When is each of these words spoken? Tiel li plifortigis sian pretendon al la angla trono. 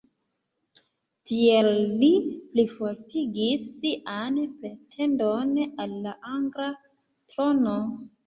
Tiel 1.31 1.67
li 2.03 2.07
plifortigis 2.53 3.67
sian 3.75 4.39
pretendon 4.63 5.53
al 5.85 5.95
la 6.07 6.15
angla 6.33 6.73
trono. 7.35 7.77